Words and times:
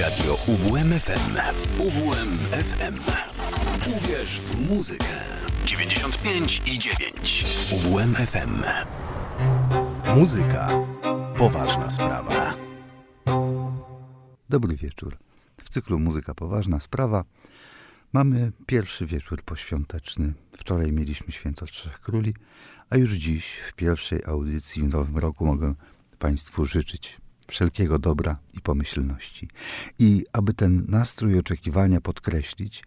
Radio 0.00 0.34
UWMFM. 0.46 1.36
UWMFM. 1.78 2.94
Uwierz 3.96 4.40
w 4.40 4.70
muzykę. 4.70 5.04
95 5.64 6.62
i 6.66 6.78
9. 6.78 7.44
UWMFM. 7.72 8.62
Muzyka. 10.16 10.68
Poważna 11.36 11.90
sprawa. 11.90 12.54
Dobry 14.48 14.76
wieczór. 14.76 15.16
W 15.64 15.68
cyklu 15.68 15.98
Muzyka 15.98 16.34
Poważna 16.34 16.80
Sprawa 16.80 17.24
mamy 18.12 18.52
pierwszy 18.66 19.06
wieczór 19.06 19.42
poświąteczny. 19.42 20.34
Wczoraj 20.56 20.92
mieliśmy 20.92 21.32
Święto 21.32 21.66
Trzech 21.66 22.00
Króli, 22.00 22.34
a 22.90 22.96
już 22.96 23.12
dziś 23.12 23.46
w 23.68 23.72
pierwszej 23.72 24.24
audycji 24.24 24.82
w 24.82 24.88
nowym 24.88 25.18
roku 25.18 25.46
mogę 25.46 25.74
Państwu 26.18 26.66
życzyć 26.66 27.23
wszelkiego 27.48 27.98
dobra 27.98 28.36
i 28.52 28.60
pomyślności. 28.60 29.48
I 29.98 30.24
aby 30.32 30.54
ten 30.54 30.84
nastrój 30.88 31.38
oczekiwania 31.38 32.00
podkreślić, 32.00 32.84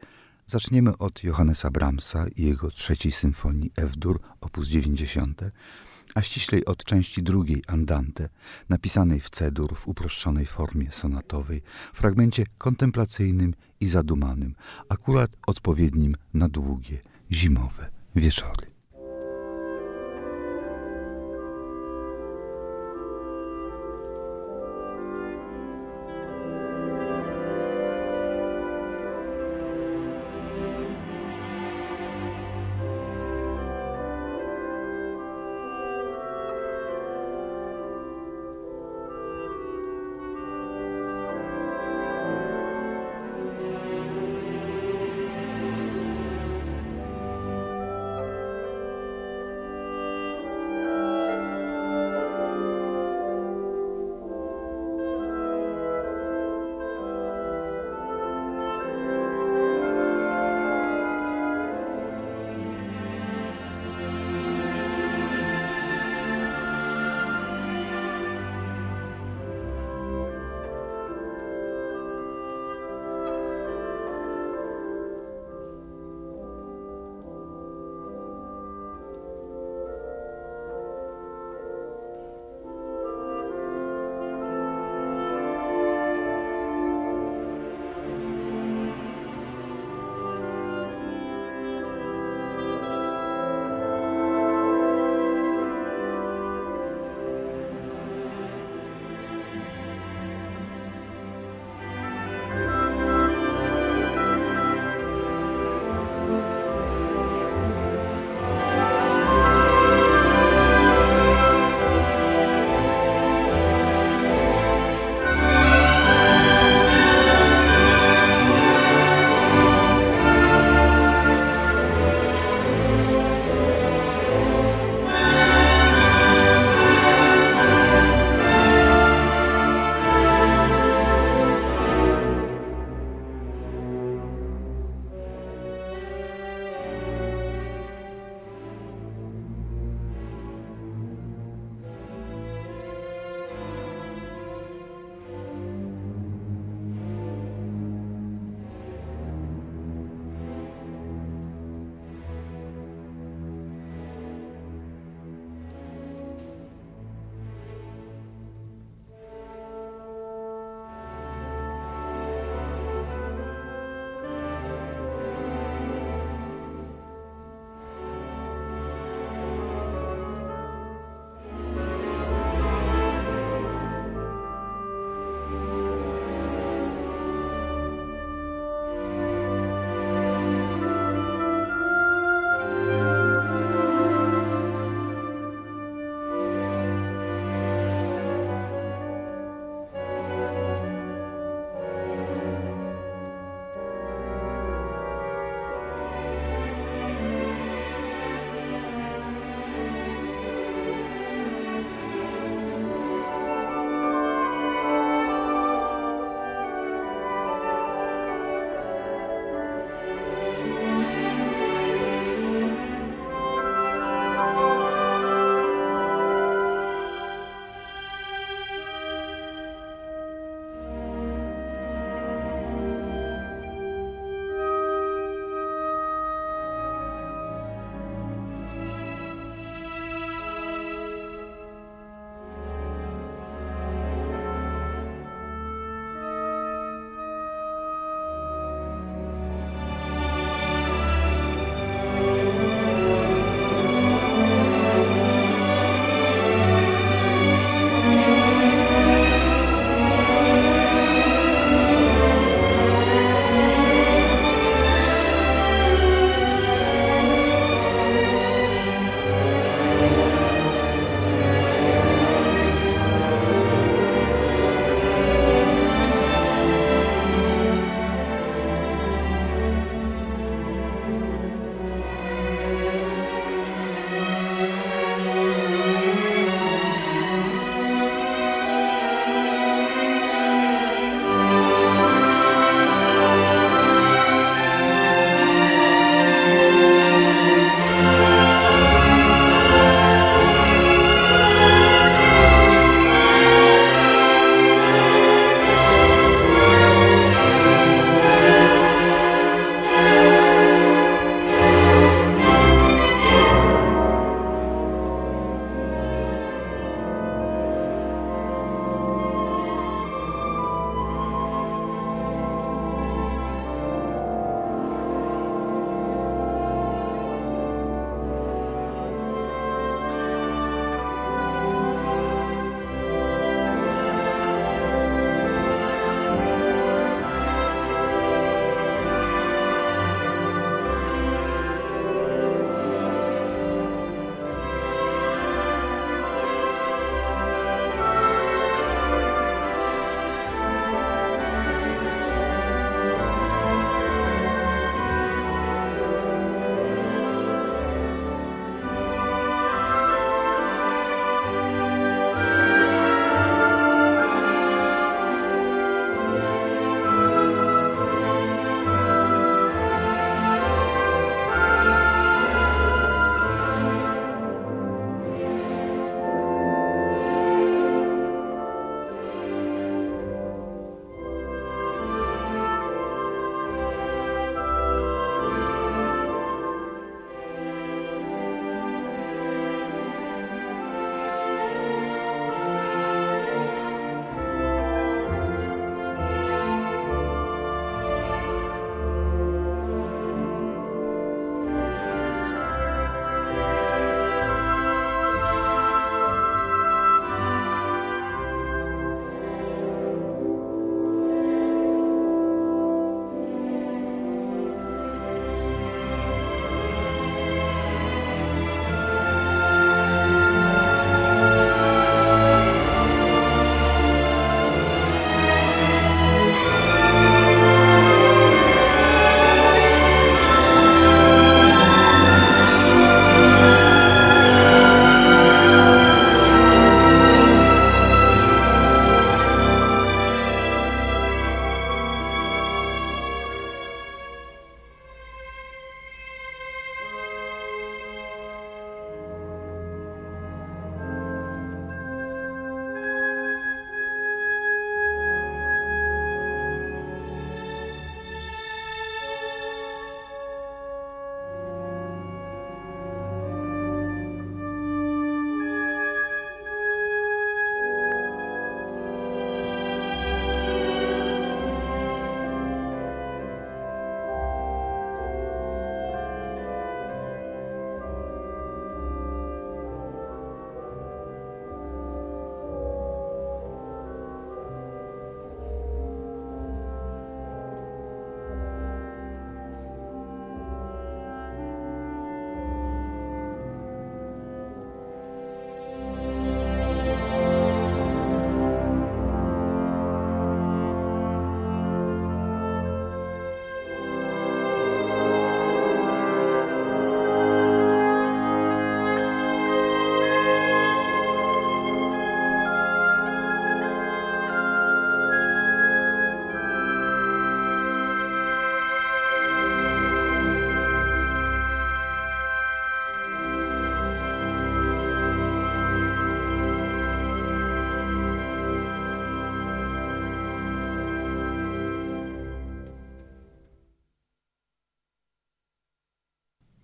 zaczniemy 0.48 0.98
od 0.98 1.23
Johannesa 1.23 1.71
Brahmsa 1.71 2.25
i 2.35 2.43
jego 2.43 2.71
trzeciej 2.71 3.12
symfonii 3.12 3.71
F-dur 3.75 4.20
op. 4.41 4.57
90, 4.63 5.41
a 6.15 6.21
ściślej 6.21 6.65
od 6.65 6.84
części 6.84 7.23
drugiej 7.23 7.63
Andante, 7.67 8.29
napisanej 8.70 9.20
w 9.20 9.29
C-dur 9.29 9.75
w 9.75 9.88
uproszczonej 9.88 10.45
formie 10.45 10.91
sonatowej, 10.91 11.62
fragmencie 11.93 12.43
kontemplacyjnym 12.57 13.53
i 13.79 13.87
zadumanym, 13.87 14.55
akurat 14.89 15.31
odpowiednim 15.48 16.15
na 16.34 16.49
długie, 16.49 16.99
zimowe 17.31 17.89
wieczory. 18.15 18.77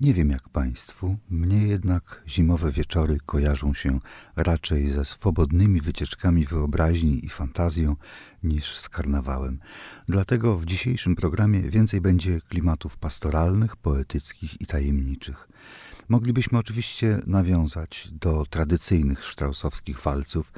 Nie 0.03 0.13
wiem 0.13 0.29
jak 0.29 0.49
Państwu, 0.49 1.17
mnie 1.29 1.67
jednak 1.67 2.23
zimowe 2.27 2.71
wieczory 2.71 3.17
kojarzą 3.25 3.73
się 3.73 3.99
raczej 4.35 4.91
ze 4.91 5.05
swobodnymi 5.05 5.81
wycieczkami 5.81 6.45
wyobraźni 6.45 7.25
i 7.25 7.29
fantazją 7.29 7.95
niż 8.43 8.77
z 8.77 8.89
karnawałem. 8.89 9.59
Dlatego 10.07 10.57
w 10.57 10.65
dzisiejszym 10.65 11.15
programie 11.15 11.61
więcej 11.61 12.01
będzie 12.01 12.41
klimatów 12.41 12.97
pastoralnych, 12.97 13.75
poetyckich 13.75 14.61
i 14.61 14.65
tajemniczych. 14.65 15.47
Moglibyśmy 16.09 16.57
oczywiście 16.57 17.21
nawiązać 17.27 18.09
do 18.11 18.45
tradycyjnych 18.49 19.23
sztrausowskich 19.25 20.01
walców, 20.01 20.51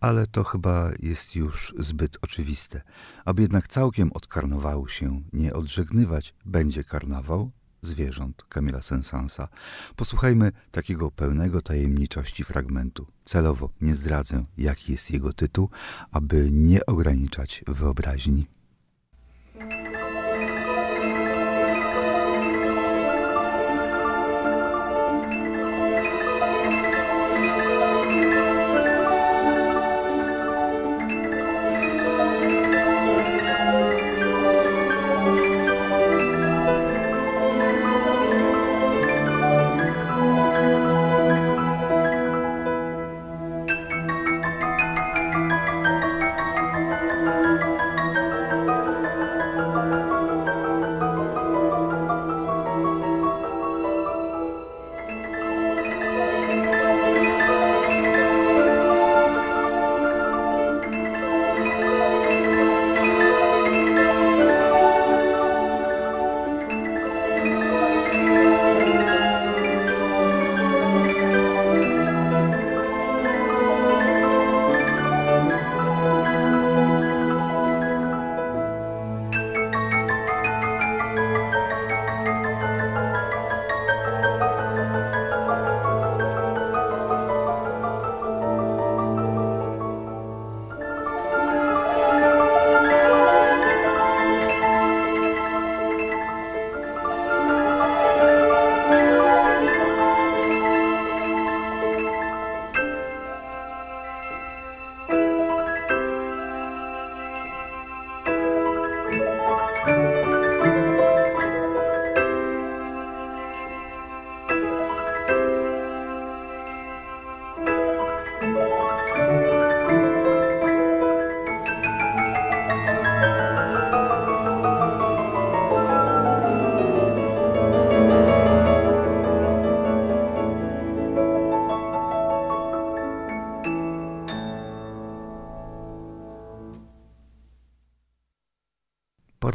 ale 0.00 0.26
to 0.26 0.44
chyba 0.44 0.90
jest 1.00 1.36
już 1.36 1.74
zbyt 1.78 2.18
oczywiste. 2.22 2.82
Aby 3.24 3.42
jednak 3.42 3.68
całkiem 3.68 4.12
od 4.12 4.26
karnawału 4.26 4.88
się 4.88 5.22
nie 5.32 5.54
odżegnywać, 5.54 6.34
będzie 6.44 6.84
karnawał, 6.84 7.50
zwierząt 7.82 8.44
Kamila 8.48 8.82
Sensansa. 8.82 9.48
Posłuchajmy 9.96 10.52
takiego 10.70 11.10
pełnego 11.10 11.62
tajemniczości 11.62 12.44
fragmentu. 12.44 13.06
Celowo 13.24 13.70
nie 13.80 13.94
zdradzę, 13.94 14.44
jaki 14.58 14.92
jest 14.92 15.10
jego 15.10 15.32
tytuł, 15.32 15.68
aby 16.10 16.48
nie 16.52 16.86
ograniczać 16.86 17.64
wyobraźni. 17.66 18.46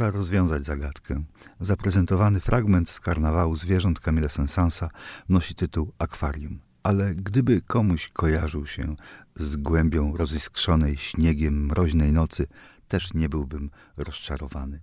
Pora 0.04 0.16
rozwiązać 0.16 0.64
zagadkę. 0.64 1.24
Zaprezentowany 1.60 2.40
fragment 2.40 2.90
z 2.90 3.00
karnawału 3.00 3.56
zwierząt 3.56 4.00
Camille 4.00 4.28
Sensansa 4.28 4.90
nosi 5.28 5.54
tytuł 5.54 5.92
Akwarium. 5.98 6.58
Ale 6.82 7.14
gdyby 7.14 7.62
komuś 7.62 8.08
kojarzył 8.08 8.66
się 8.66 8.96
z 9.36 9.56
głębią 9.56 10.16
roziskrzonej 10.16 10.96
śniegiem 10.96 11.66
mroźnej 11.66 12.12
nocy, 12.12 12.46
też 12.88 13.14
nie 13.14 13.28
byłbym 13.28 13.70
rozczarowany. 13.96 14.80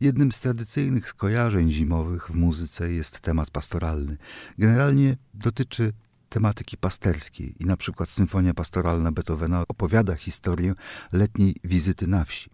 Jednym 0.00 0.32
z 0.32 0.40
tradycyjnych 0.40 1.08
skojarzeń 1.08 1.70
zimowych 1.70 2.28
w 2.28 2.34
muzyce 2.34 2.92
jest 2.92 3.20
temat 3.20 3.50
pastoralny. 3.50 4.16
Generalnie 4.58 5.16
dotyczy 5.34 5.92
tematyki 6.28 6.76
pasterskiej 6.76 7.62
i 7.62 7.66
na 7.66 7.76
przykład 7.76 8.08
symfonia 8.08 8.54
pastoralna 8.54 9.12
Beethovena 9.12 9.64
opowiada 9.68 10.14
historię 10.14 10.74
letniej 11.12 11.56
wizyty 11.64 12.06
na 12.06 12.24
wsi. 12.24 12.50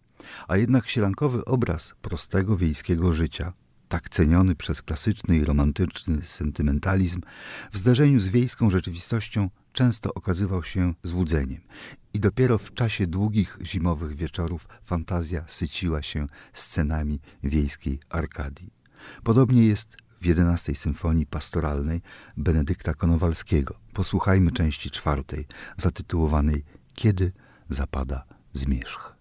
A 0.48 0.56
jednak 0.56 0.88
sielankowy 0.88 1.44
obraz 1.44 1.94
prostego 2.02 2.56
wiejskiego 2.56 3.12
życia, 3.12 3.52
tak 3.88 4.08
ceniony 4.08 4.54
przez 4.54 4.82
klasyczny 4.82 5.36
i 5.36 5.44
romantyczny 5.44 6.22
sentymentalizm, 6.22 7.20
w 7.72 7.78
zdarzeniu 7.78 8.20
z 8.20 8.28
wiejską 8.28 8.70
rzeczywistością 8.70 9.50
często 9.72 10.14
okazywał 10.14 10.64
się 10.64 10.94
złudzeniem. 11.02 11.60
I 12.14 12.20
dopiero 12.20 12.58
w 12.58 12.74
czasie 12.74 13.06
długich 13.06 13.58
zimowych 13.62 14.16
wieczorów 14.16 14.68
fantazja 14.84 15.44
syciła 15.46 16.02
się 16.02 16.26
scenami 16.52 17.20
wiejskiej 17.42 18.00
Arkadii. 18.08 18.72
Podobnie 19.24 19.66
jest 19.66 19.96
w 20.20 20.26
jedenastej 20.26 20.74
symfonii 20.74 21.26
pastoralnej 21.26 22.02
Benedykta 22.36 22.94
Konowalskiego. 22.94 23.74
Posłuchajmy 23.92 24.52
części 24.52 24.90
czwartej, 24.90 25.46
zatytułowanej 25.76 26.64
Kiedy 26.94 27.32
zapada 27.68 28.24
zmierzch. 28.52 29.17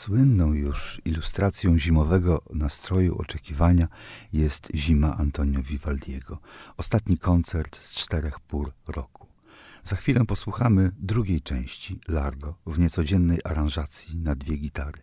Słynną 0.00 0.52
już 0.52 1.00
ilustracją 1.04 1.78
zimowego 1.78 2.42
nastroju 2.54 3.18
oczekiwania 3.18 3.88
jest 4.32 4.68
Zima 4.74 5.16
Antonio 5.16 5.62
Vivaldiego. 5.62 6.38
Ostatni 6.76 7.18
koncert 7.18 7.82
z 7.82 7.94
czterech 7.94 8.40
pór 8.40 8.72
roku. 8.88 9.26
Za 9.84 9.96
chwilę 9.96 10.24
posłuchamy 10.24 10.92
drugiej 10.98 11.40
części 11.40 12.00
Largo 12.08 12.54
w 12.66 12.78
niecodziennej 12.78 13.38
aranżacji 13.44 14.16
na 14.16 14.34
dwie 14.34 14.56
gitary. 14.56 15.02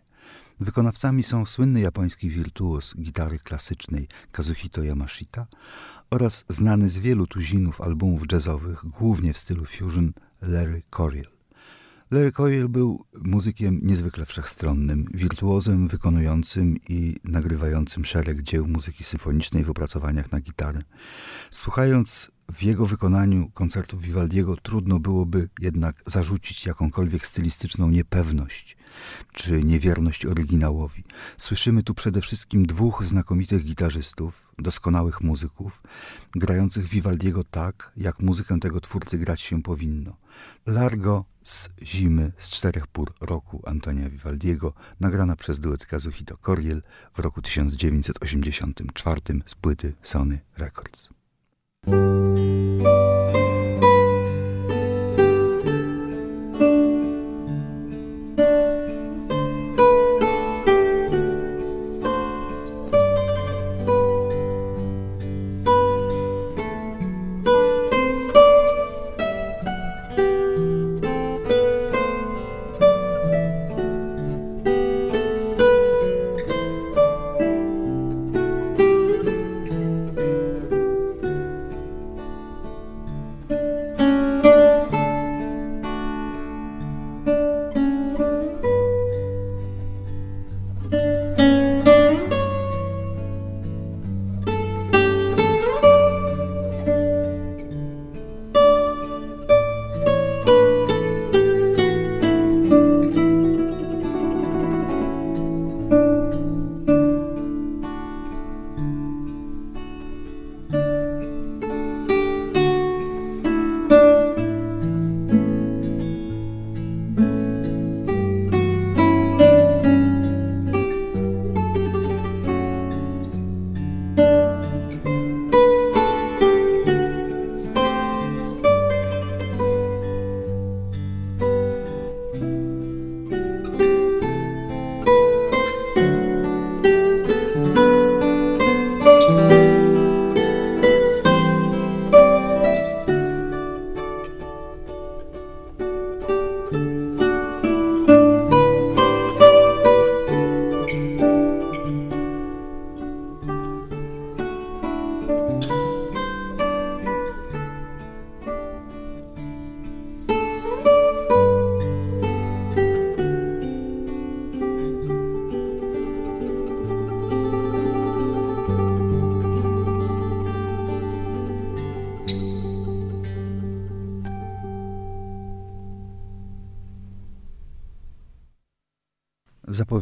Wykonawcami 0.60 1.22
są 1.22 1.46
słynny 1.46 1.80
japoński 1.80 2.30
wirtuos 2.30 2.94
gitary 2.96 3.38
klasycznej 3.38 4.08
Kazuhito 4.32 4.82
Yamashita 4.82 5.46
oraz 6.10 6.44
znany 6.48 6.88
z 6.88 6.98
wielu 6.98 7.26
tuzinów 7.26 7.80
albumów 7.80 8.22
jazzowych, 8.32 8.84
głównie 8.84 9.32
w 9.32 9.38
stylu 9.38 9.64
fusion, 9.64 10.12
Larry 10.42 10.82
Coryell. 10.90 11.37
Larry 12.10 12.32
Coyle 12.32 12.68
był 12.68 13.04
muzykiem 13.22 13.80
niezwykle 13.82 14.26
wszechstronnym, 14.26 15.10
wirtuozem 15.14 15.88
wykonującym 15.88 16.76
i 16.88 17.16
nagrywającym 17.24 18.04
szereg 18.04 18.42
dzieł 18.42 18.66
muzyki 18.66 19.04
symfonicznej 19.04 19.64
w 19.64 19.70
opracowaniach 19.70 20.32
na 20.32 20.40
gitarę. 20.40 20.82
Słuchając 21.50 22.30
w 22.52 22.62
jego 22.62 22.86
wykonaniu 22.86 23.50
koncertów 23.54 24.02
Vivaldiego 24.02 24.56
trudno 24.56 24.98
byłoby 24.98 25.48
jednak 25.60 26.02
zarzucić 26.06 26.66
jakąkolwiek 26.66 27.26
stylistyczną 27.26 27.90
niepewność 27.90 28.76
czy 29.34 29.64
niewierność 29.64 30.26
oryginałowi. 30.26 31.04
Słyszymy 31.36 31.82
tu 31.82 31.94
przede 31.94 32.20
wszystkim 32.20 32.66
dwóch 32.66 33.04
znakomitych 33.04 33.64
gitarzystów, 33.64 34.48
doskonałych 34.58 35.20
muzyków, 35.20 35.82
grających 36.30 36.88
Vivaldiego 36.88 37.44
tak, 37.44 37.92
jak 37.96 38.20
muzykę 38.20 38.60
tego 38.60 38.80
twórcy 38.80 39.18
grać 39.18 39.40
się 39.40 39.62
powinno. 39.62 40.16
Largo 40.66 41.24
z 41.42 41.68
zimy 41.82 42.32
z 42.38 42.50
czterech 42.50 42.86
pór 42.86 43.14
roku 43.20 43.62
Antonia 43.66 44.10
Vivaldiego, 44.10 44.72
nagrana 45.00 45.36
przez 45.36 45.60
duet 45.60 45.86
Kazuhito 45.86 46.36
Coriel 46.36 46.82
w 47.14 47.18
roku 47.18 47.42
1984 47.42 49.20
z 49.46 49.54
płyty 49.54 49.94
Sony 50.02 50.40
Records. 50.56 51.10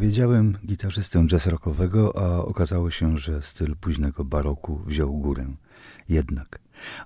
Zapowiedziałem 0.07 0.59
gitarzystę 0.66 1.27
jazz 1.27 1.47
rockowego, 1.47 2.16
a 2.16 2.45
okazało 2.45 2.90
się, 2.90 3.19
że 3.19 3.42
styl 3.42 3.77
późnego 3.77 4.25
baroku 4.25 4.81
wziął 4.87 5.19
górę. 5.19 5.47
Jednak, 6.09 6.59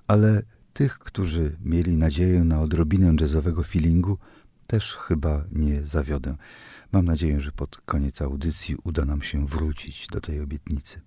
ale 0.07 0.41
tych, 0.73 0.99
którzy 0.99 1.57
mieli 1.65 1.97
nadzieję 1.97 2.43
na 2.43 2.61
odrobinę 2.61 3.15
jazzowego 3.21 3.63
feelingu, 3.63 4.17
też 4.67 4.93
chyba 4.93 5.43
nie 5.51 5.85
zawiodę. 5.85 6.35
Mam 6.91 7.05
nadzieję, 7.05 7.39
że 7.39 7.51
pod 7.51 7.81
koniec 7.85 8.21
audycji 8.21 8.75
uda 8.83 9.05
nam 9.05 9.21
się 9.21 9.47
wrócić 9.47 10.07
do 10.07 10.21
tej 10.21 10.41
obietnicy. 10.41 11.01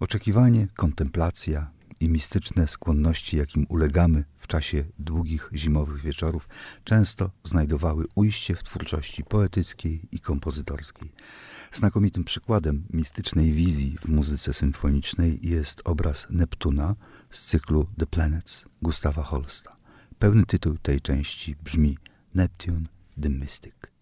Oczekiwanie, 0.00 0.68
kontemplacja, 0.76 1.70
i 2.04 2.08
mistyczne 2.08 2.68
skłonności, 2.68 3.36
jakim 3.36 3.66
ulegamy 3.68 4.24
w 4.36 4.46
czasie 4.46 4.84
długich 4.98 5.50
zimowych 5.54 6.02
wieczorów, 6.02 6.48
często 6.84 7.30
znajdowały 7.44 8.04
ujście 8.14 8.54
w 8.54 8.62
twórczości 8.62 9.24
poetyckiej 9.24 10.08
i 10.12 10.20
kompozytorskiej. 10.20 11.12
Znakomitym 11.72 12.24
przykładem 12.24 12.84
mistycznej 12.90 13.52
wizji 13.52 13.96
w 14.00 14.08
muzyce 14.08 14.52
symfonicznej 14.52 15.38
jest 15.42 15.82
obraz 15.84 16.26
Neptuna 16.30 16.96
z 17.30 17.44
cyklu 17.44 17.86
The 17.98 18.06
Planets 18.06 18.66
Gustawa 18.82 19.22
Holsta. 19.22 19.76
Pełny 20.18 20.46
tytuł 20.46 20.78
tej 20.78 21.00
części 21.00 21.56
brzmi 21.64 21.98
Neptune 22.34 22.86
the 23.22 23.28
Mystic. 23.28 23.93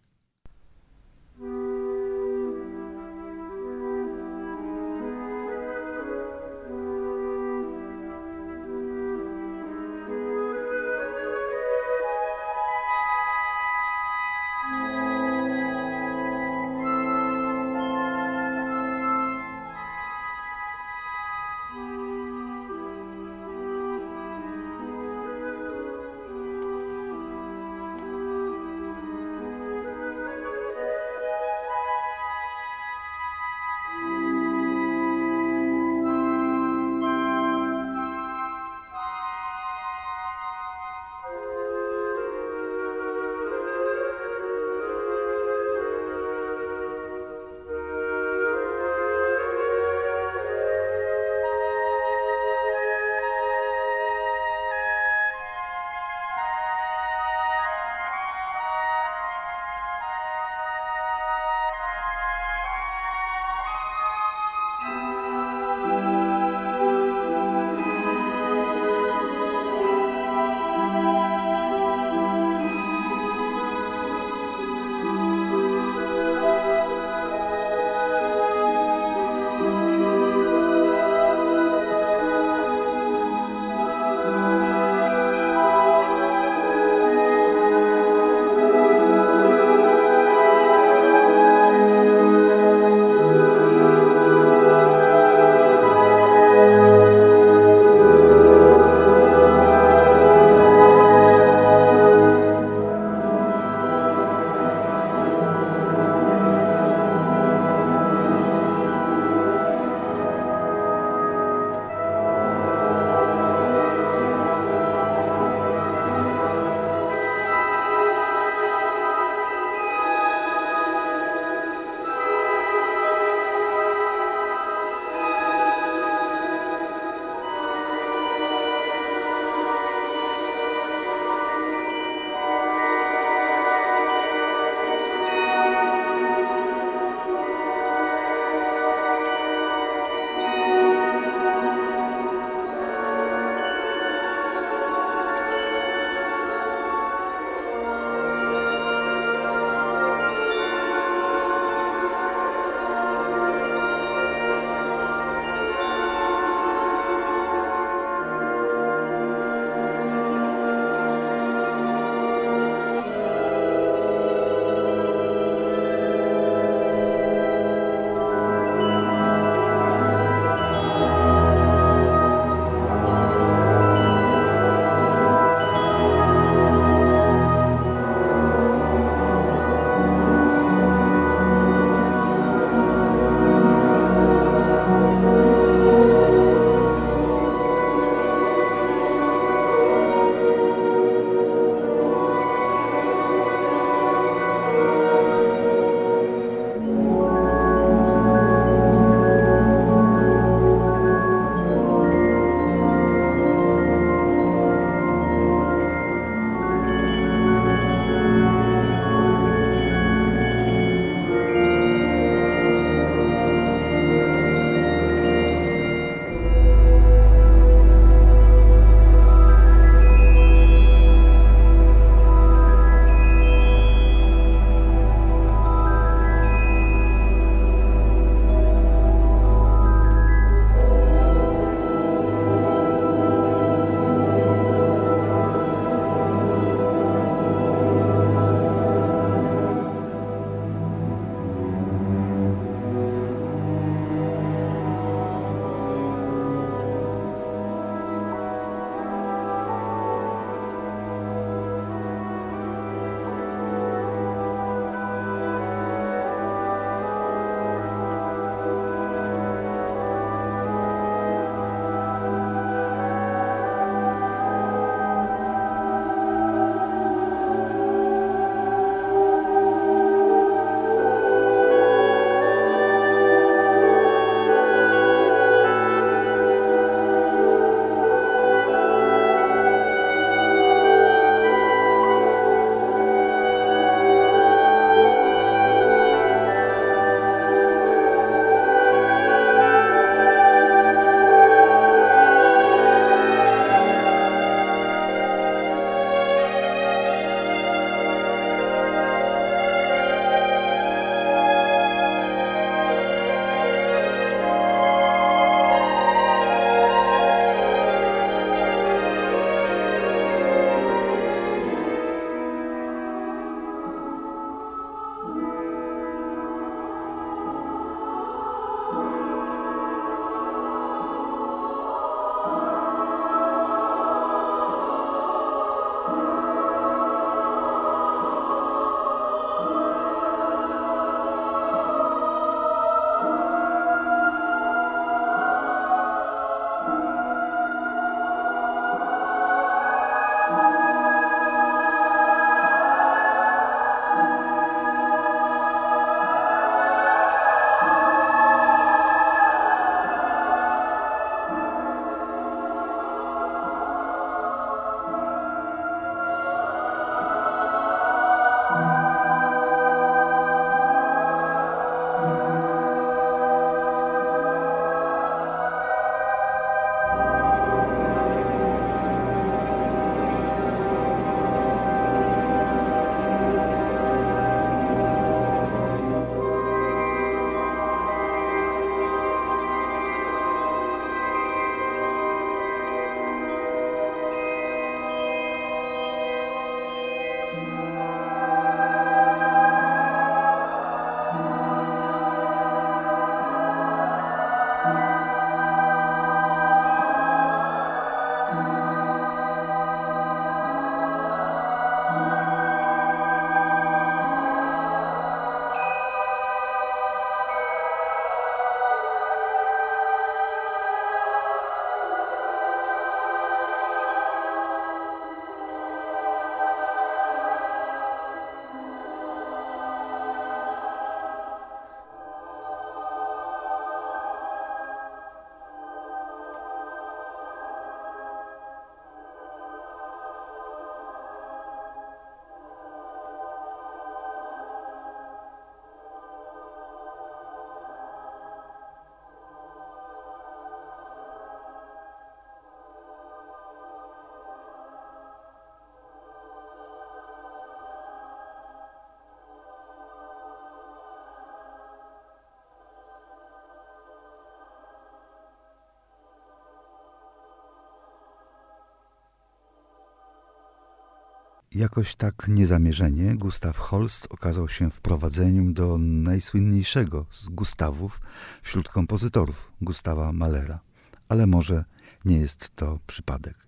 Jakoś 461.74 462.14
tak 462.14 462.48
niezamierzenie 462.48 463.36
Gustav 463.36 463.72
Holst 463.72 464.28
okazał 464.30 464.68
się 464.68 464.90
wprowadzeniem 464.90 465.74
do 465.74 465.98
najsłynniejszego 465.98 467.26
z 467.30 467.48
Gustawów 467.48 468.20
wśród 468.62 468.88
kompozytorów, 468.88 469.72
Gustawa 469.80 470.32
Malera. 470.32 470.80
Ale 471.28 471.46
może 471.46 471.84
nie 472.24 472.36
jest 472.36 472.76
to 472.76 472.98
przypadek. 473.06 473.66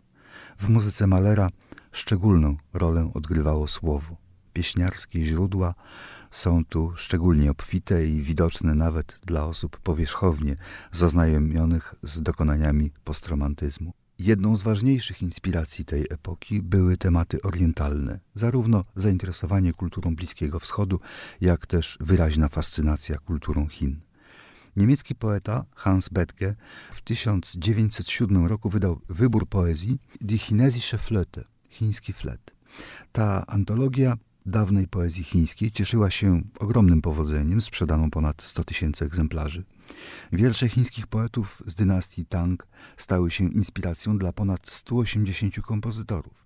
W 0.59 0.69
muzyce 0.69 1.07
Malera 1.07 1.49
szczególną 1.93 2.57
rolę 2.73 3.11
odgrywało 3.15 3.69
słowo. 3.69 4.17
Pieśniarskie 4.53 5.25
źródła 5.25 5.75
są 6.31 6.65
tu 6.65 6.93
szczególnie 6.97 7.51
obfite 7.51 8.07
i 8.07 8.23
widoczne 8.23 8.75
nawet 8.75 9.19
dla 9.27 9.45
osób 9.45 9.81
powierzchownie 9.81 10.57
zaznajomionych 10.93 11.95
z 12.03 12.23
dokonaniami 12.23 12.91
postromantyzmu. 13.05 14.04
Jedną 14.19 14.57
z 14.57 14.63
ważniejszych 14.63 15.23
inspiracji 15.23 15.85
tej 15.85 16.07
epoki 16.11 16.63
były 16.63 16.97
tematy 16.97 17.43
orientalne, 17.43 18.21
zarówno 18.35 18.85
zainteresowanie 18.97 19.73
kulturą 19.73 20.17
Bliskiego 20.17 20.61
Wschodu, 20.61 21.01
jak 21.41 21.67
też 21.67 21.99
wyraźna 22.01 22.49
fascynacja 22.49 23.19
kulturą 23.19 23.69
Chin. 23.69 24.01
Niemiecki 24.77 25.15
poeta 25.15 25.65
Hans 25.75 26.09
Betke 26.09 26.55
w 26.93 27.01
1907 27.01 28.47
roku 28.47 28.71
wydał 28.71 29.01
wybór 29.09 29.49
poezji 29.49 29.99
Die 30.21 30.39
Chinesische 30.39 30.99
Flöte, 30.99 31.45
chiński 31.69 32.13
flet. 32.13 32.51
Ta 33.13 33.47
antologia 33.47 34.17
dawnej 34.47 34.89
poezji 34.89 35.25
chińskiej 35.25 35.73
cieszyła 35.73 36.11
się 36.11 36.43
ogromnym 36.59 37.03
powodzeniem, 37.03 37.61
sprzedaną 37.61 38.11
ponad 38.11 38.43
100 38.43 38.65
tysięcy 38.65 39.05
egzemplarzy. 39.05 39.65
Wiersze 40.33 40.69
chińskich 40.69 41.07
poetów 41.07 41.63
z 41.67 41.75
dynastii 41.75 42.27
Tang 42.27 42.67
stały 42.97 43.31
się 43.31 43.53
inspiracją 43.53 44.19
dla 44.19 44.33
ponad 44.33 44.69
180 44.69 45.61
kompozytorów. 45.61 46.45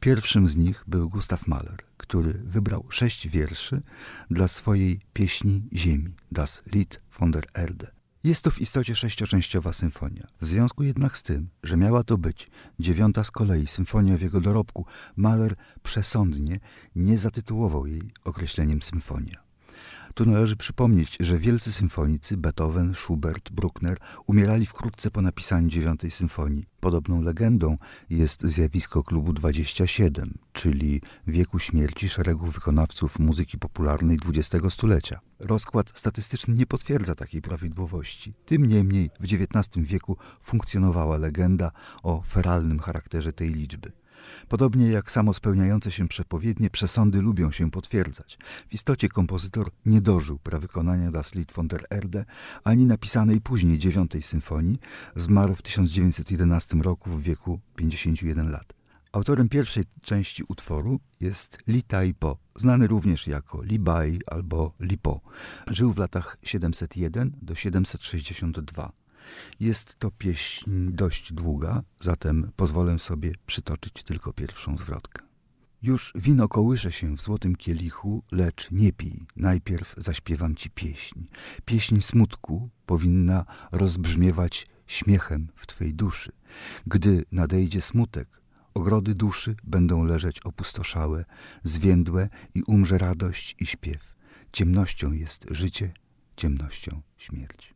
Pierwszym 0.00 0.48
z 0.48 0.56
nich 0.56 0.84
był 0.86 1.08
Gustav 1.08 1.38
Mahler, 1.46 1.76
który 1.96 2.32
wybrał 2.32 2.86
sześć 2.90 3.28
wierszy 3.28 3.82
dla 4.30 4.48
swojej 4.48 5.00
pieśni 5.12 5.62
Ziemi, 5.72 6.14
Das 6.32 6.62
Lied 6.72 7.00
von 7.18 7.30
der 7.30 7.44
Erde. 7.54 7.90
Jest 8.24 8.42
to 8.42 8.50
w 8.50 8.60
istocie 8.60 8.94
sześcioczęściowa 8.94 9.72
symfonia. 9.72 10.26
W 10.40 10.46
związku 10.46 10.82
jednak 10.82 11.16
z 11.16 11.22
tym, 11.22 11.48
że 11.62 11.76
miała 11.76 12.04
to 12.04 12.18
być 12.18 12.50
dziewiąta 12.78 13.24
z 13.24 13.30
kolei 13.30 13.66
symfonia 13.66 14.16
w 14.16 14.20
jego 14.20 14.40
dorobku, 14.40 14.86
Mahler 15.16 15.54
przesądnie 15.82 16.60
nie 16.96 17.18
zatytułował 17.18 17.86
jej 17.86 18.12
określeniem 18.24 18.82
symfonia. 18.82 19.51
Tu 20.14 20.26
należy 20.26 20.56
przypomnieć, 20.56 21.16
że 21.20 21.38
wielcy 21.38 21.72
symfonicy 21.72 22.36
Beethoven, 22.36 22.94
Schubert, 22.94 23.50
Bruckner 23.50 23.98
umierali 24.26 24.66
wkrótce 24.66 25.10
po 25.10 25.22
napisaniu 25.22 25.68
dziewiątej 25.68 26.10
symfonii. 26.10 26.66
Podobną 26.80 27.22
legendą 27.22 27.78
jest 28.10 28.42
zjawisko 28.42 29.02
klubu 29.02 29.32
27, 29.32 30.38
czyli 30.52 31.00
wieku 31.26 31.58
śmierci 31.58 32.08
szeregu 32.08 32.46
wykonawców 32.46 33.18
muzyki 33.18 33.58
popularnej 33.58 34.18
XX 34.28 34.74
stulecia. 34.74 35.20
Rozkład 35.38 35.92
statystyczny 35.94 36.54
nie 36.54 36.66
potwierdza 36.66 37.14
takiej 37.14 37.42
prawidłowości. 37.42 38.34
Tym 38.44 38.66
niemniej 38.66 39.10
w 39.20 39.24
XIX 39.24 39.86
wieku 39.86 40.16
funkcjonowała 40.42 41.16
legenda 41.16 41.70
o 42.02 42.22
feralnym 42.22 42.78
charakterze 42.78 43.32
tej 43.32 43.48
liczby. 43.48 43.92
Podobnie 44.48 44.88
jak 44.88 45.10
samo 45.10 45.32
spełniające 45.32 45.90
się 45.90 46.08
przepowiednie, 46.08 46.70
przesądy 46.70 47.20
lubią 47.20 47.50
się 47.50 47.70
potwierdzać. 47.70 48.38
W 48.68 48.72
istocie 48.74 49.08
kompozytor 49.08 49.70
nie 49.86 50.00
dożył 50.00 50.38
prawykonania 50.38 51.10
Das 51.10 51.34
Lied 51.34 51.52
von 51.52 51.68
der 51.68 51.84
Erde, 51.90 52.24
ani 52.64 52.86
napisanej 52.86 53.40
później 53.40 53.78
dziewiątej 53.78 54.22
symfonii, 54.22 54.78
zmarł 55.16 55.54
w 55.54 55.62
1911 55.62 56.76
roku 56.76 57.10
w 57.10 57.22
wieku 57.22 57.60
51 57.76 58.50
lat. 58.50 58.74
Autorem 59.12 59.48
pierwszej 59.48 59.84
części 60.02 60.44
utworu 60.48 61.00
jest 61.20 61.58
Li 61.66 61.82
Taipo, 61.82 62.38
znany 62.56 62.86
również 62.86 63.26
jako 63.26 63.62
Li 63.62 63.78
Bai 63.78 64.18
albo 64.26 64.72
Li 64.80 64.98
Po. 64.98 65.20
Żył 65.66 65.92
w 65.92 65.98
latach 65.98 66.38
701 66.42 67.32
do 67.42 67.54
762. 67.54 69.01
Jest 69.60 69.98
to 69.98 70.10
pieśń 70.10 70.90
dość 70.90 71.32
długa, 71.32 71.82
zatem 72.00 72.52
pozwolę 72.56 72.98
sobie 72.98 73.32
przytoczyć 73.46 74.02
tylko 74.02 74.32
pierwszą 74.32 74.78
zwrotkę. 74.78 75.22
Już 75.82 76.12
wino 76.14 76.48
kołysze 76.48 76.92
się 76.92 77.16
w 77.16 77.20
złotym 77.22 77.56
kielichu, 77.56 78.22
lecz 78.32 78.70
nie 78.70 78.92
pij, 78.92 79.26
najpierw 79.36 79.94
zaśpiewam 79.96 80.54
ci 80.54 80.70
pieśń. 80.70 81.24
Pieśń 81.64 82.00
smutku 82.00 82.70
powinna 82.86 83.44
rozbrzmiewać 83.72 84.66
śmiechem 84.86 85.48
w 85.56 85.66
twej 85.66 85.94
duszy. 85.94 86.32
Gdy 86.86 87.24
nadejdzie 87.32 87.80
smutek, 87.80 88.42
ogrody 88.74 89.14
duszy 89.14 89.56
będą 89.64 90.04
leżeć 90.04 90.40
opustoszałe, 90.40 91.24
zwiędłe 91.62 92.28
i 92.54 92.62
umrze 92.62 92.98
radość 92.98 93.56
i 93.58 93.66
śpiew. 93.66 94.14
Ciemnością 94.52 95.12
jest 95.12 95.46
życie, 95.50 95.92
ciemnością 96.36 97.02
śmierć. 97.16 97.74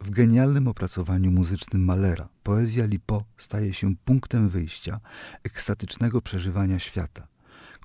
W 0.00 0.10
genialnym 0.10 0.68
opracowaniu 0.68 1.30
muzycznym 1.30 1.84
Malera 1.84 2.28
poezja 2.42 2.86
Lipo 2.86 3.24
staje 3.36 3.74
się 3.74 3.96
punktem 3.96 4.48
wyjścia 4.48 5.00
ekstatycznego 5.44 6.22
przeżywania 6.22 6.78
świata, 6.78 7.26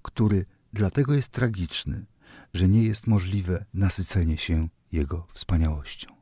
który 0.02 0.46
dlatego 0.74 1.14
jest 1.14 1.30
tragiczny, 1.30 2.06
że 2.54 2.70
nie 2.70 2.84
jest 2.84 3.08
możliwe 3.08 3.66
nasycenie 3.74 4.38
się 4.38 4.68
jego 4.92 5.28
wspaniałością. 5.34 6.14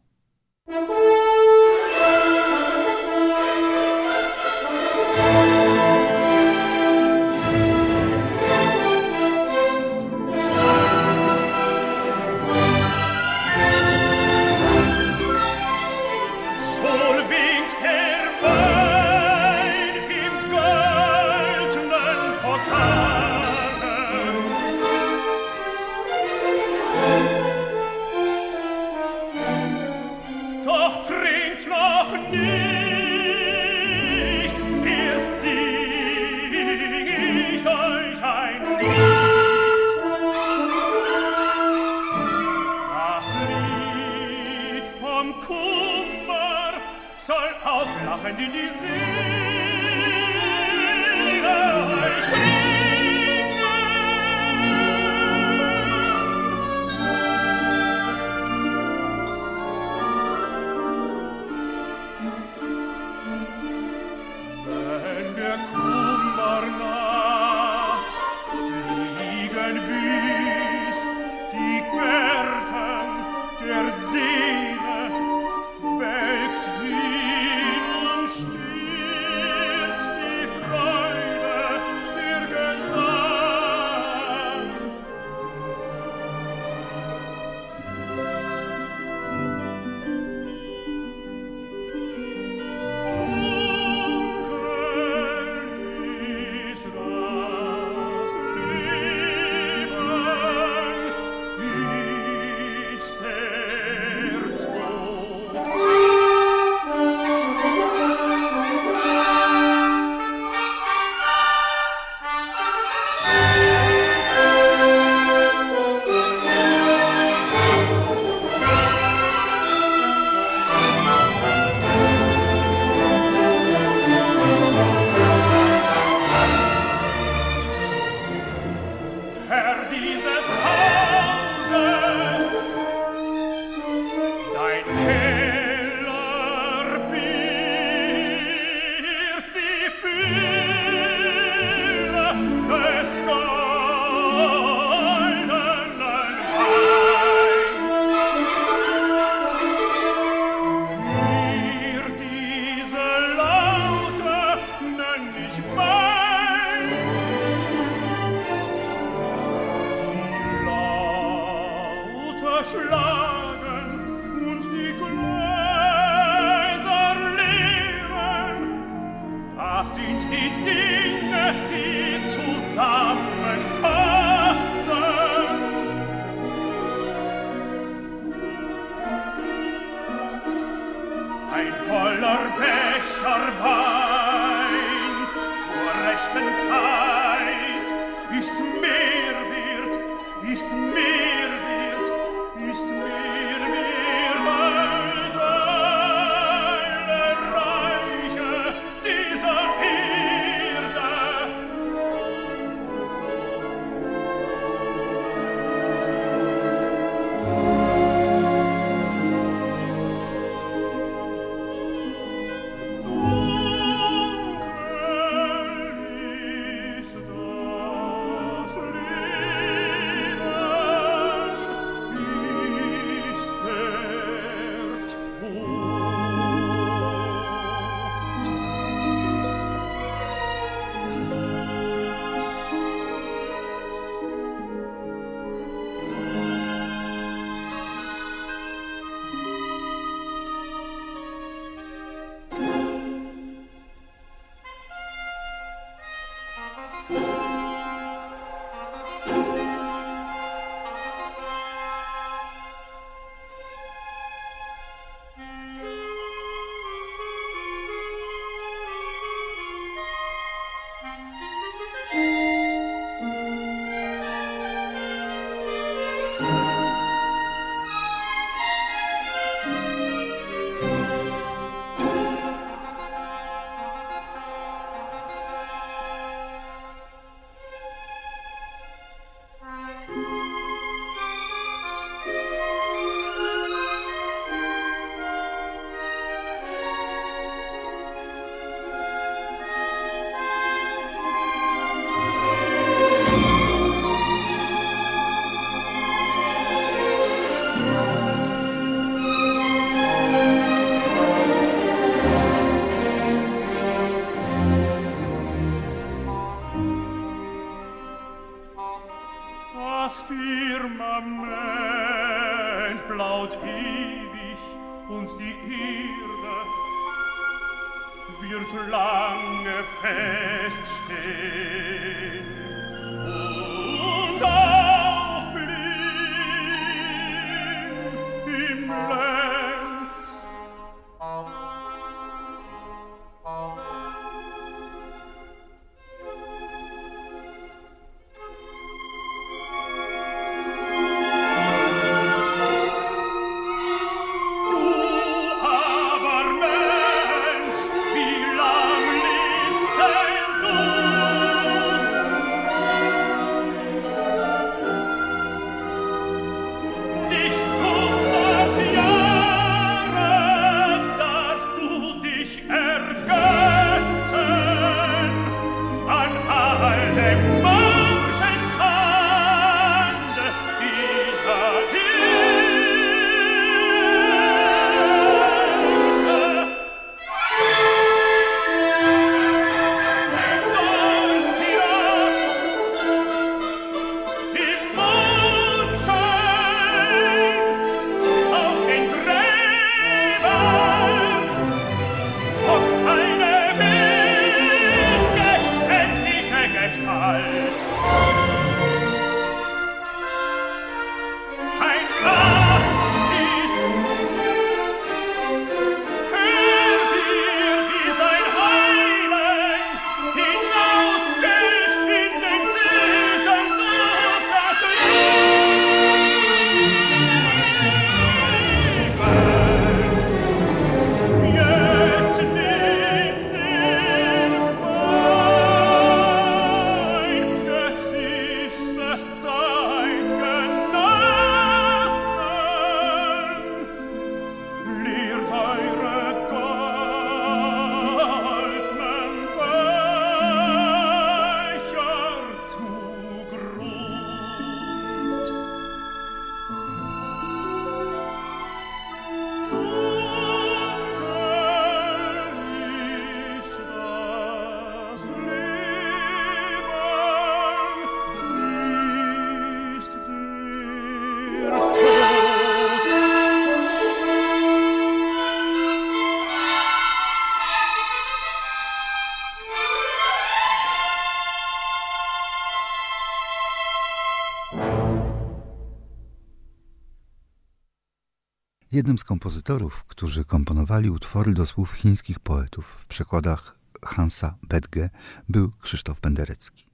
Jednym 479.02 479.18
z 479.18 479.24
kompozytorów, 479.24 480.04
którzy 480.04 480.46
komponowali 480.46 481.10
utwory 481.10 481.54
do 481.54 481.66
słów 481.66 481.92
chińskich 481.92 482.40
poetów 482.40 482.86
w 482.86 483.06
przekładach 483.06 483.80
Hansa 484.06 484.58
Bedge 484.64 485.10
był 485.50 485.72
Krzysztof 485.82 486.20
Penderecki. 486.20 486.86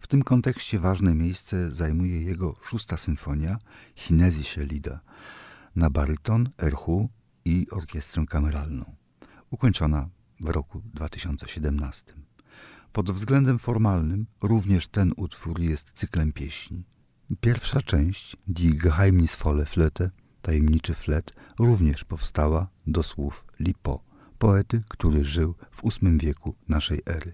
W 0.00 0.06
tym 0.06 0.22
kontekście 0.22 0.78
ważne 0.78 1.14
miejsce 1.14 1.72
zajmuje 1.72 2.22
jego 2.22 2.54
szósta 2.62 2.96
symfonia 2.96 3.58
Chinesische 3.94 4.64
Lieder 4.64 4.98
na 5.76 5.90
baryton, 5.90 6.48
erhu 6.58 7.08
i 7.44 7.66
orkiestrę 7.70 8.26
kameralną, 8.26 8.96
ukończona 9.50 10.08
w 10.40 10.48
roku 10.48 10.82
2017. 10.94 12.12
Pod 12.92 13.10
względem 13.10 13.58
formalnym 13.58 14.26
również 14.42 14.88
ten 14.88 15.12
utwór 15.16 15.60
jest 15.60 15.92
cyklem 15.92 16.32
pieśni. 16.32 16.84
Pierwsza 17.40 17.82
część, 17.82 18.36
Die 18.46 18.74
Geheimnisvolle 18.74 19.64
Flöte, 19.64 20.10
tajemniczy 20.44 20.94
flet, 20.94 21.32
również 21.58 22.04
powstała 22.04 22.68
do 22.86 23.02
słów 23.02 23.44
Lipo, 23.60 24.02
poety, 24.38 24.82
który 24.88 25.24
żył 25.24 25.54
w 25.70 25.82
VIII 25.82 26.18
wieku 26.18 26.54
naszej 26.68 27.00
ery. 27.06 27.32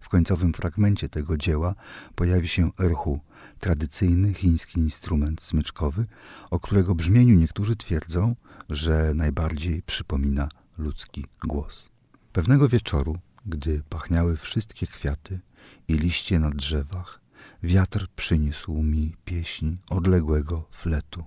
W 0.00 0.08
końcowym 0.08 0.52
fragmencie 0.52 1.08
tego 1.08 1.36
dzieła 1.36 1.74
pojawi 2.14 2.48
się 2.48 2.70
erhu, 2.80 3.20
tradycyjny 3.58 4.34
chiński 4.34 4.80
instrument 4.80 5.42
smyczkowy, 5.42 6.06
o 6.50 6.60
którego 6.60 6.94
brzmieniu 6.94 7.34
niektórzy 7.34 7.76
twierdzą, 7.76 8.36
że 8.70 9.12
najbardziej 9.14 9.82
przypomina 9.82 10.48
ludzki 10.78 11.24
głos. 11.44 11.90
Pewnego 12.32 12.68
wieczoru, 12.68 13.18
gdy 13.46 13.82
pachniały 13.88 14.36
wszystkie 14.36 14.86
kwiaty 14.86 15.40
i 15.88 15.94
liście 15.94 16.38
na 16.38 16.50
drzewach, 16.50 17.20
wiatr 17.62 18.08
przyniósł 18.16 18.82
mi 18.82 19.16
pieśń 19.24 19.76
odległego 19.90 20.68
fletu. 20.70 21.24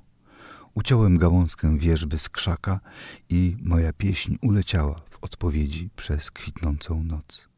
Uciąłem 0.75 1.17
gałązkę 1.17 1.77
wierzby 1.77 2.19
z 2.19 2.29
krzaka 2.29 2.79
i 3.29 3.57
moja 3.61 3.93
pieśń 3.93 4.35
uleciała 4.41 4.95
w 5.09 5.23
odpowiedzi 5.23 5.89
przez 5.95 6.31
kwitnącą 6.31 7.03
noc. 7.03 7.49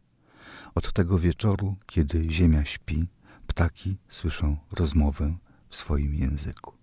Od 0.76 0.94
tego 0.94 1.20
wieczoru, 1.20 1.76
kiedy 1.86 2.32
ziemia 2.32 2.66
śpi, 2.66 3.08
ptaki 3.48 3.98
słyszą 4.10 4.58
rozmowę 4.72 5.36
w 5.70 5.76
swoim 5.76 6.16
języku. 6.16 6.74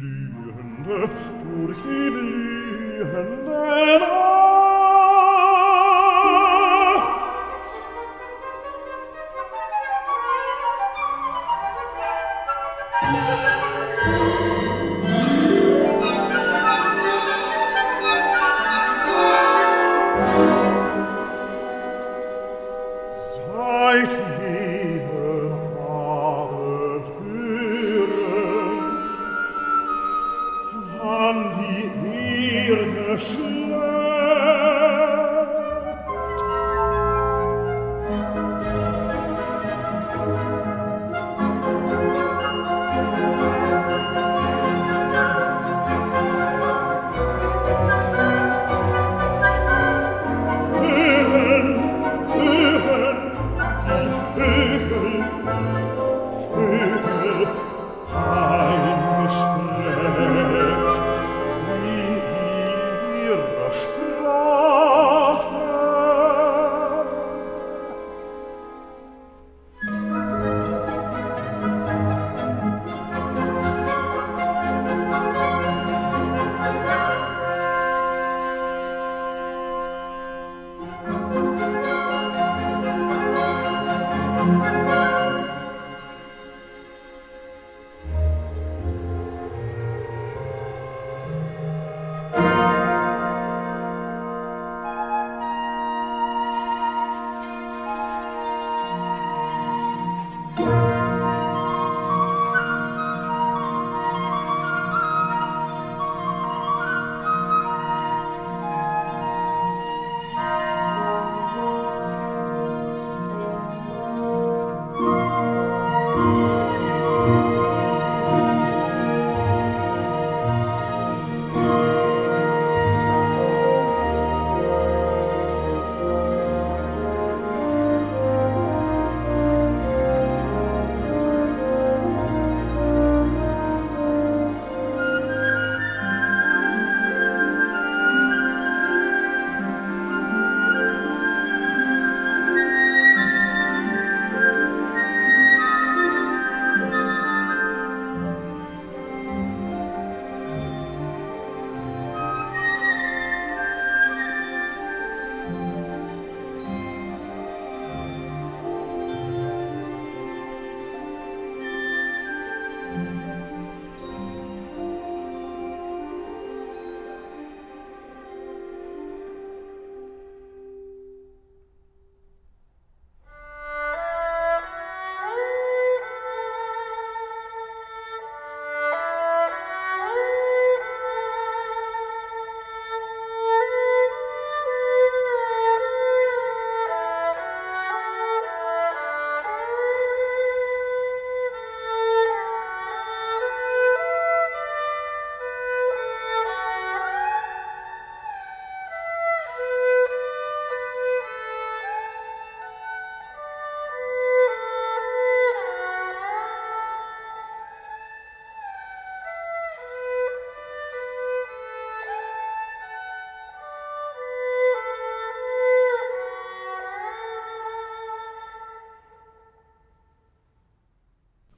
blühende, 0.00 1.10
durch 1.44 1.80
die 1.82 2.10
blühenden 2.10 3.40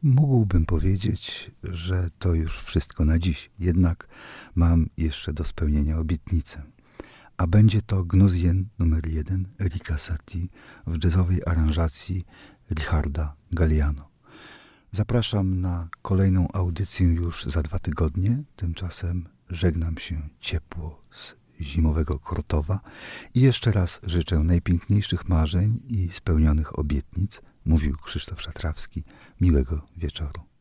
Mógłbym 0.02 0.66
powiedzieć, 0.66 1.50
że 1.62 2.10
to 2.18 2.34
już 2.34 2.58
wszystko 2.58 3.04
na 3.04 3.18
dziś, 3.18 3.50
jednak 3.58 4.08
mam 4.54 4.86
jeszcze 4.96 5.32
do 5.32 5.44
spełnienia 5.44 5.98
obietnicę. 5.98 6.62
A 7.36 7.46
będzie 7.46 7.82
to 7.82 8.04
Gnozien 8.04 8.68
numer 8.78 9.08
jeden 9.08 9.48
Erika 9.60 9.98
Satie 9.98 10.46
w 10.86 11.04
jazzowej 11.04 11.42
aranżacji 11.46 12.24
Richarda 12.70 13.36
Galliano. 13.52 14.08
Zapraszam 14.90 15.60
na 15.60 15.88
kolejną 16.02 16.48
audycję 16.52 17.06
już 17.06 17.44
za 17.44 17.62
dwa 17.62 17.78
tygodnie. 17.78 18.42
Tymczasem 18.56 19.28
żegnam 19.50 19.98
się 19.98 20.28
ciepło 20.40 21.02
z 21.10 21.34
zimowego 21.60 22.18
Krotowa 22.18 22.80
i 23.34 23.40
jeszcze 23.40 23.72
raz 23.72 24.00
życzę 24.06 24.38
najpiękniejszych 24.38 25.28
marzeń 25.28 25.80
i 25.88 26.08
spełnionych 26.12 26.78
obietnic, 26.78 27.42
mówił 27.64 27.96
Krzysztof 27.96 28.42
Szatrawski. 28.42 29.02
Miłego 29.40 29.86
wieczoru. 29.96 30.51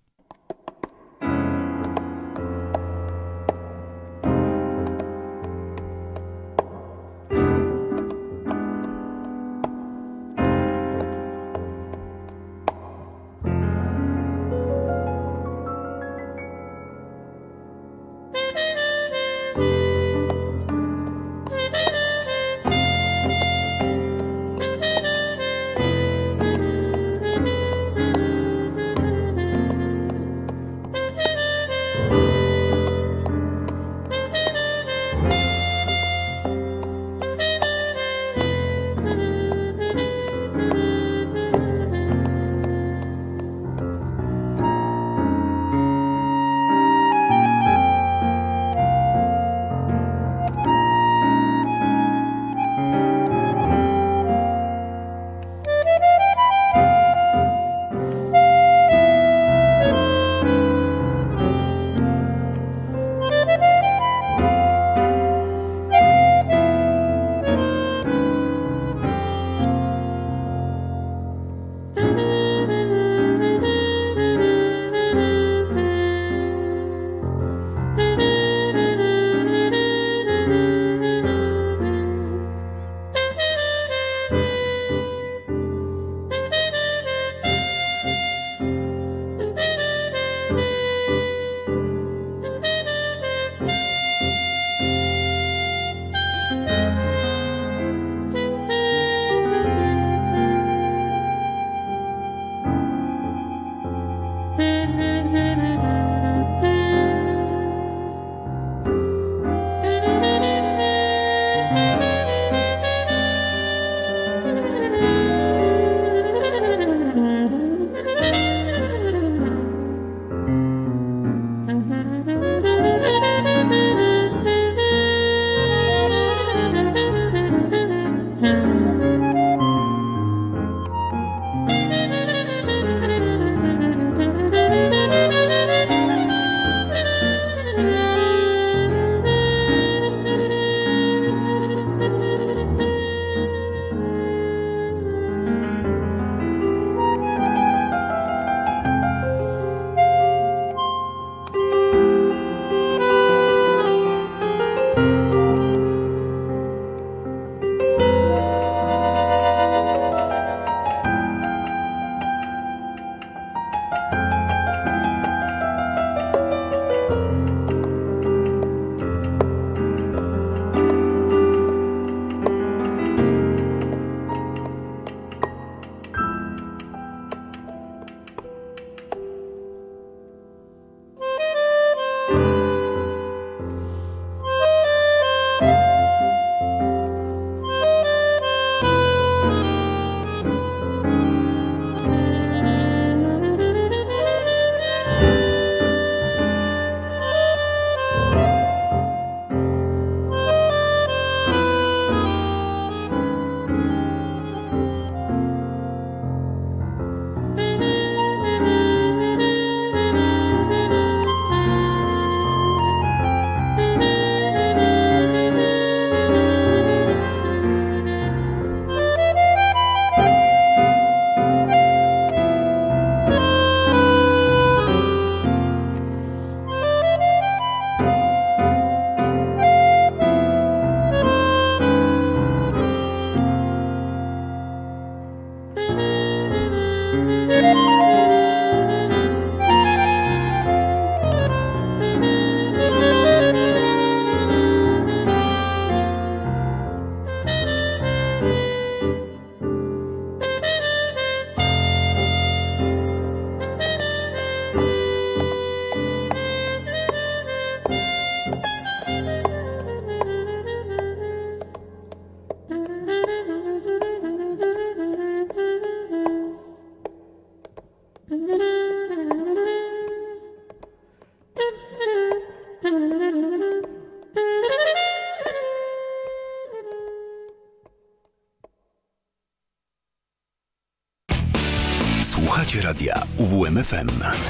UWMFM. 283.82 284.41